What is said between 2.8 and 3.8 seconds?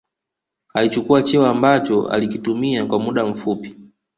kwa muda mfupi